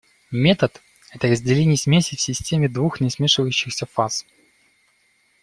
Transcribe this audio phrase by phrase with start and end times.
[0.31, 0.81] Метод–
[1.11, 4.25] это разделение смеси в системе двух несмешивающихся фаз.